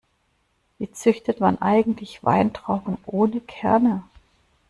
Wie 0.79 0.91
züchtet 0.91 1.41
man 1.41 1.61
eigentlich 1.61 2.23
Weintrauben 2.23 2.97
ohne 3.05 3.39
Kerne? 3.41 4.01